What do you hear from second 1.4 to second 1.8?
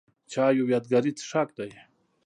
دی.